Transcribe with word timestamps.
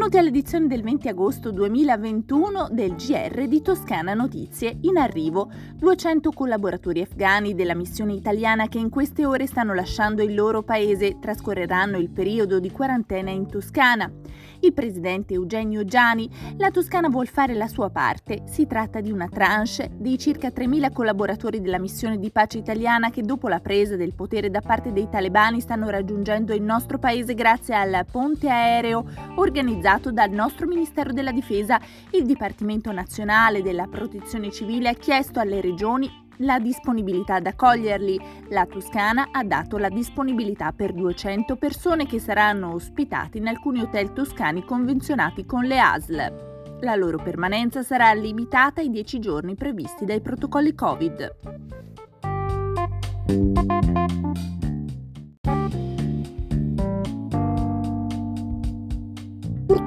Benvenuti 0.00 0.26
all'edizione 0.26 0.66
del 0.66 0.82
20 0.82 1.08
agosto 1.08 1.52
2021 1.52 2.68
del 2.70 2.94
GR 2.94 3.46
di 3.46 3.60
Toscana 3.60 4.14
Notizie. 4.14 4.78
In 4.80 4.96
arrivo 4.96 5.50
200 5.74 6.30
collaboratori 6.30 7.02
afghani 7.02 7.54
della 7.54 7.74
missione 7.74 8.14
italiana 8.14 8.66
che 8.66 8.78
in 8.78 8.88
queste 8.88 9.26
ore 9.26 9.46
stanno 9.46 9.74
lasciando 9.74 10.22
il 10.22 10.34
loro 10.34 10.62
paese 10.62 11.18
trascorreranno 11.20 11.98
il 11.98 12.08
periodo 12.08 12.60
di 12.60 12.70
quarantena 12.70 13.28
in 13.28 13.46
Toscana. 13.46 14.10
Il 14.62 14.72
presidente 14.72 15.34
Eugenio 15.34 15.84
Giani, 15.84 16.30
la 16.56 16.70
Toscana 16.70 17.08
vuol 17.08 17.28
fare 17.28 17.54
la 17.54 17.68
sua 17.68 17.90
parte. 17.90 18.42
Si 18.46 18.66
tratta 18.66 19.00
di 19.00 19.10
una 19.10 19.28
tranche 19.28 19.90
dei 19.92 20.18
circa 20.18 20.48
3.000 20.48 20.92
collaboratori 20.92 21.60
della 21.60 21.78
missione 21.78 22.18
di 22.18 22.30
pace 22.30 22.58
italiana 22.58 23.10
che 23.10 23.22
dopo 23.22 23.48
la 23.48 23.60
presa 23.60 23.96
del 23.96 24.14
potere 24.14 24.50
da 24.50 24.60
parte 24.60 24.92
dei 24.92 25.08
talebani 25.10 25.60
stanno 25.60 25.90
raggiungendo 25.90 26.54
il 26.54 26.62
nostro 26.62 26.98
paese 26.98 27.34
grazie 27.34 27.74
al 27.74 28.06
ponte 28.10 28.48
aereo 28.48 29.04
organizzato 29.36 29.89
organizzato 29.90 30.12
dal 30.12 30.30
nostro 30.30 30.66
Ministero 30.66 31.12
della 31.12 31.32
Difesa, 31.32 31.80
il 32.12 32.24
Dipartimento 32.24 32.92
Nazionale 32.92 33.62
della 33.62 33.88
Protezione 33.88 34.50
Civile 34.52 34.90
ha 34.90 34.94
chiesto 34.94 35.40
alle 35.40 35.60
regioni 35.60 36.08
la 36.38 36.58
disponibilità 36.58 37.34
ad 37.36 37.46
accoglierli. 37.46 38.20
La 38.50 38.66
Toscana 38.66 39.28
ha 39.32 39.42
dato 39.42 39.78
la 39.78 39.88
disponibilità 39.88 40.72
per 40.72 40.92
200 40.92 41.56
persone 41.56 42.06
che 42.06 42.20
saranno 42.20 42.72
ospitate 42.72 43.38
in 43.38 43.48
alcuni 43.48 43.80
hotel 43.80 44.12
toscani 44.12 44.64
convenzionati 44.64 45.44
con 45.44 45.64
le 45.64 45.80
ASL. 45.80 46.78
La 46.82 46.94
loro 46.94 47.18
permanenza 47.18 47.82
sarà 47.82 48.12
limitata 48.12 48.80
ai 48.80 48.90
10 48.90 49.18
giorni 49.18 49.54
previsti 49.54 50.04
dai 50.04 50.20
protocolli 50.20 50.74
Covid. 50.74 51.36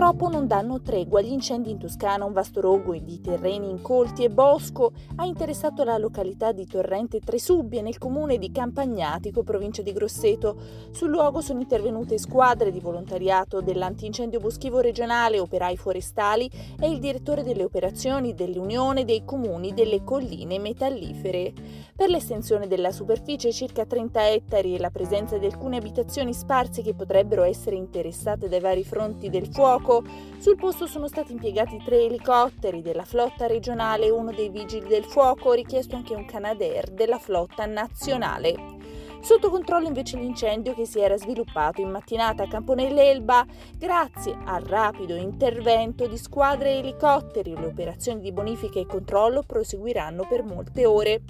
Purtroppo 0.00 0.30
non 0.30 0.46
danno 0.46 0.80
tregua 0.80 1.20
gli 1.20 1.30
incendi 1.30 1.70
in 1.70 1.78
Toscana, 1.78 2.24
un 2.24 2.32
vasto 2.32 2.62
rogo 2.62 2.96
di 2.96 3.20
terreni 3.20 3.68
incolti 3.68 4.24
e 4.24 4.30
bosco 4.30 4.92
ha 5.16 5.26
interessato 5.26 5.84
la 5.84 5.98
località 5.98 6.52
di 6.52 6.64
Torrente 6.64 7.20
Tresubbie 7.20 7.82
nel 7.82 7.98
comune 7.98 8.38
di 8.38 8.50
Campagnatico, 8.50 9.42
provincia 9.42 9.82
di 9.82 9.92
Grosseto. 9.92 10.56
Sul 10.90 11.10
luogo 11.10 11.42
sono 11.42 11.60
intervenute 11.60 12.16
squadre 12.16 12.70
di 12.70 12.80
volontariato 12.80 13.60
dell'antincendio 13.60 14.40
boschivo 14.40 14.80
regionale, 14.80 15.38
operai 15.38 15.76
forestali 15.76 16.50
e 16.80 16.88
il 16.88 16.98
direttore 16.98 17.42
delle 17.42 17.64
operazioni 17.64 18.32
dell'Unione 18.32 19.04
dei 19.04 19.22
comuni 19.26 19.74
delle 19.74 20.02
colline 20.02 20.58
metallifere. 20.58 21.52
Per 21.94 22.08
l'estensione 22.08 22.66
della 22.66 22.90
superficie 22.90 23.52
circa 23.52 23.84
30 23.84 24.30
ettari 24.30 24.74
e 24.74 24.78
la 24.78 24.88
presenza 24.88 25.36
di 25.36 25.44
alcune 25.44 25.76
abitazioni 25.76 26.32
sparse 26.32 26.80
che 26.80 26.94
potrebbero 26.94 27.42
essere 27.42 27.76
interessate 27.76 28.48
dai 28.48 28.60
vari 28.60 28.84
fronti 28.84 29.28
del 29.28 29.48
fuoco, 29.52 29.88
fuoco. 29.90 30.04
Sul 30.38 30.56
posto 30.56 30.86
sono 30.86 31.08
stati 31.08 31.32
impiegati 31.32 31.82
tre 31.84 32.04
elicotteri 32.04 32.80
della 32.80 33.04
flotta 33.04 33.46
regionale 33.46 34.06
e 34.06 34.10
uno 34.10 34.32
dei 34.32 34.48
vigili 34.48 34.86
del 34.86 35.04
fuoco, 35.04 35.52
richiesto 35.52 35.96
anche 35.96 36.14
un 36.14 36.24
Canadair 36.24 36.90
della 36.90 37.18
flotta 37.18 37.66
nazionale. 37.66 38.78
Sotto 39.20 39.50
controllo 39.50 39.86
invece 39.86 40.16
l'incendio 40.16 40.72
che 40.72 40.86
si 40.86 40.98
era 40.98 41.18
sviluppato 41.18 41.82
in 41.82 41.90
mattinata 41.90 42.44
a 42.44 42.48
Camponell'Elba 42.48 43.44
grazie 43.76 44.34
al 44.46 44.62
rapido 44.62 45.14
intervento 45.14 46.06
di 46.06 46.16
squadre 46.16 46.70
e 46.70 46.78
elicotteri. 46.78 47.54
Le 47.54 47.66
operazioni 47.66 48.20
di 48.20 48.32
bonifica 48.32 48.80
e 48.80 48.86
controllo 48.86 49.42
proseguiranno 49.42 50.26
per 50.26 50.42
molte 50.42 50.86
ore. 50.86 51.22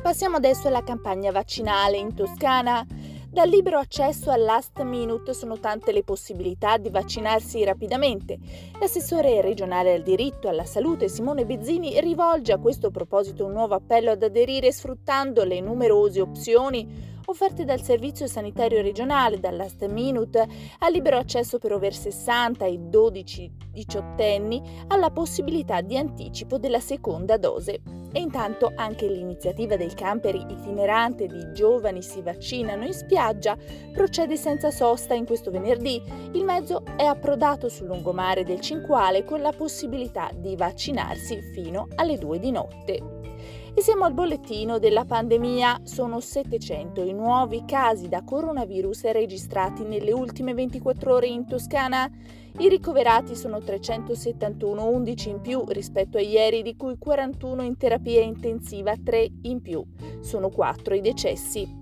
Passiamo 0.00 0.36
adesso 0.36 0.68
alla 0.68 0.84
campagna 0.84 1.32
vaccinale 1.32 1.96
in 1.96 2.14
Toscana. 2.14 2.86
Dal 3.32 3.48
libero 3.48 3.78
accesso 3.78 4.32
al 4.32 4.42
last 4.42 4.82
minute 4.82 5.34
sono 5.34 5.60
tante 5.60 5.92
le 5.92 6.02
possibilità 6.02 6.78
di 6.78 6.90
vaccinarsi 6.90 7.62
rapidamente. 7.62 8.36
L'assessore 8.80 9.40
regionale 9.40 9.94
al 9.94 10.02
diritto 10.02 10.48
alla 10.48 10.64
salute 10.64 11.06
Simone 11.06 11.46
Bezzini 11.46 12.00
rivolge 12.00 12.52
a 12.52 12.58
questo 12.58 12.90
proposito 12.90 13.44
un 13.46 13.52
nuovo 13.52 13.76
appello 13.76 14.10
ad 14.10 14.24
aderire 14.24 14.72
sfruttando 14.72 15.44
le 15.44 15.60
numerose 15.60 16.20
opzioni 16.20 17.09
offerte 17.30 17.64
dal 17.64 17.80
Servizio 17.80 18.26
Sanitario 18.26 18.82
Regionale, 18.82 19.40
dal 19.40 19.56
Last 19.56 19.86
Minute 19.86 20.46
al 20.80 20.92
libero 20.92 21.16
accesso 21.16 21.58
per 21.58 21.72
over 21.72 21.94
60 21.94 22.66
e 22.66 22.78
12-18 22.78 24.34
anni 24.34 24.62
alla 24.88 25.10
possibilità 25.10 25.80
di 25.80 25.96
anticipo 25.96 26.58
della 26.58 26.80
seconda 26.80 27.36
dose. 27.36 27.80
E 28.12 28.18
intanto 28.18 28.72
anche 28.74 29.06
l'iniziativa 29.06 29.76
del 29.76 29.94
camper 29.94 30.34
itinerante 30.34 31.26
di 31.26 31.52
Giovani 31.52 32.02
si 32.02 32.20
vaccinano 32.22 32.84
in 32.84 32.92
spiaggia 32.92 33.56
procede 33.92 34.36
senza 34.36 34.72
sosta 34.72 35.14
in 35.14 35.24
questo 35.24 35.52
venerdì. 35.52 36.02
Il 36.32 36.44
mezzo 36.44 36.82
è 36.96 37.04
approdato 37.04 37.68
sul 37.68 37.86
lungomare 37.86 38.42
del 38.42 38.60
Cinquale 38.60 39.24
con 39.24 39.40
la 39.40 39.52
possibilità 39.52 40.30
di 40.34 40.56
vaccinarsi 40.56 41.40
fino 41.52 41.86
alle 41.94 42.18
2 42.18 42.38
di 42.40 42.50
notte. 42.50 43.29
E 43.72 43.82
siamo 43.82 44.04
al 44.04 44.12
bollettino 44.12 44.78
della 44.78 45.04
pandemia. 45.04 45.80
Sono 45.84 46.20
700 46.20 47.02
i 47.02 47.12
nuovi 47.12 47.64
casi 47.66 48.08
da 48.08 48.22
coronavirus 48.22 49.10
registrati 49.12 49.84
nelle 49.84 50.12
ultime 50.12 50.54
24 50.54 51.14
ore 51.14 51.26
in 51.28 51.46
Toscana. 51.46 52.10
I 52.58 52.68
ricoverati 52.68 53.36
sono 53.36 53.60
371, 53.60 54.84
11 54.84 55.28
in 55.28 55.40
più 55.40 55.64
rispetto 55.68 56.18
a 56.18 56.20
ieri, 56.20 56.62
di 56.62 56.76
cui 56.76 56.98
41 56.98 57.62
in 57.62 57.76
terapia 57.76 58.20
intensiva, 58.20 58.94
3 58.96 59.30
in 59.42 59.62
più. 59.62 59.84
Sono 60.20 60.50
4 60.50 60.94
i 60.94 61.00
decessi. 61.00 61.79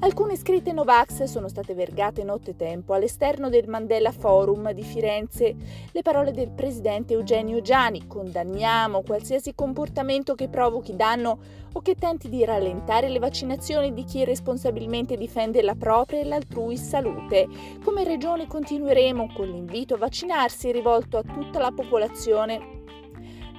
Alcune 0.00 0.36
scritte 0.36 0.72
Novax 0.72 1.22
sono 1.22 1.48
state 1.48 1.72
vergate 1.72 2.22
nottetempo 2.22 2.92
all'esterno 2.92 3.48
del 3.48 3.66
Mandela 3.66 4.12
Forum 4.12 4.72
di 4.72 4.82
Firenze. 4.82 5.56
Le 5.90 6.02
parole 6.02 6.32
del 6.32 6.50
presidente 6.50 7.14
Eugenio 7.14 7.62
Giani: 7.62 8.06
condanniamo 8.06 9.00
qualsiasi 9.00 9.54
comportamento 9.54 10.34
che 10.34 10.48
provochi 10.48 10.94
danno 10.94 11.38
o 11.72 11.80
che 11.80 11.94
tenti 11.94 12.28
di 12.28 12.44
rallentare 12.44 13.08
le 13.08 13.18
vaccinazioni 13.18 13.94
di 13.94 14.04
chi 14.04 14.24
responsabilmente 14.24 15.16
difende 15.16 15.62
la 15.62 15.74
propria 15.74 16.20
e 16.20 16.24
l'altrui 16.24 16.76
salute. 16.76 17.48
Come 17.82 18.04
regione 18.04 18.46
continueremo 18.46 19.32
con 19.34 19.48
l'invito 19.48 19.94
a 19.94 19.98
vaccinarsi 19.98 20.72
rivolto 20.72 21.16
a 21.16 21.22
tutta 21.22 21.58
la 21.58 21.72
popolazione 21.74 22.74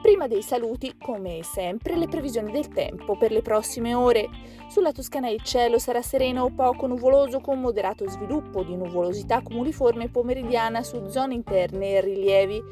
Prima 0.02 0.28
dei 0.28 0.42
saluti, 0.42 0.96
come 0.98 1.42
sempre, 1.44 1.98
le 1.98 2.08
previsioni 2.08 2.52
del 2.52 2.70
tempo 2.70 3.18
per 3.18 3.32
le 3.32 3.42
prossime 3.42 3.94
ore. 3.94 4.30
Sulla 4.70 4.92
Toscana 4.92 5.30
il 5.30 5.42
cielo 5.42 5.80
sarà 5.80 6.02
sereno 6.02 6.44
o 6.44 6.52
poco 6.54 6.88
nuvoloso 6.88 7.40
con 7.40 7.60
moderato 7.60 8.08
sviluppo 8.08 8.64
di 8.64 8.76
nuvolosità 8.76 9.42
cumuliforme 9.42 10.10
pomeridiana 10.10 10.84
su 10.84 11.08
zone 11.08 11.34
interne 11.34 11.94
e 11.94 12.02
rilievi. 12.02 12.64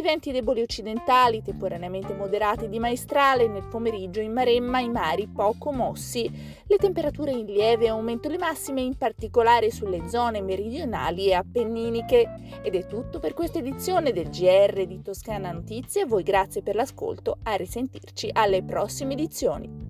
I 0.00 0.02
venti 0.02 0.32
deboli 0.32 0.62
occidentali, 0.62 1.42
temporaneamente 1.42 2.14
moderati 2.14 2.70
di 2.70 2.78
maestrale, 2.78 3.46
nel 3.48 3.66
pomeriggio 3.68 4.20
in 4.20 4.32
Maremma 4.32 4.80
i 4.80 4.88
mari 4.88 5.28
poco 5.28 5.72
mossi. 5.72 6.22
Le 6.66 6.76
temperature 6.78 7.32
in 7.32 7.44
lieve 7.44 7.86
aumento 7.86 8.30
le 8.30 8.38
massime, 8.38 8.80
in 8.80 8.96
particolare 8.96 9.70
sulle 9.70 10.08
zone 10.08 10.40
meridionali 10.40 11.26
e 11.26 11.34
appenniniche. 11.34 12.60
Ed 12.62 12.76
è 12.76 12.86
tutto 12.86 13.18
per 13.18 13.34
questa 13.34 13.58
edizione 13.58 14.12
del 14.12 14.30
GR 14.30 14.86
di 14.86 15.02
Toscana 15.02 15.52
Notizie. 15.52 16.00
A 16.00 16.06
voi 16.06 16.22
grazie 16.22 16.62
per 16.62 16.76
l'ascolto, 16.76 17.36
a 17.42 17.56
risentirci 17.56 18.30
alle 18.32 18.62
prossime 18.62 19.12
edizioni. 19.12 19.89